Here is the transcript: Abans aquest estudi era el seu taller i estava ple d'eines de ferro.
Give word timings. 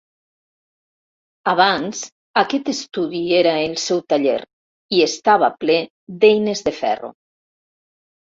Abans 1.51 1.99
aquest 2.43 2.71
estudi 2.73 3.21
era 3.41 3.53
el 3.65 3.77
seu 3.83 4.01
taller 4.13 4.39
i 4.97 5.03
estava 5.09 5.49
ple 5.65 5.75
d'eines 6.25 6.65
de 6.69 6.75
ferro. 6.81 7.13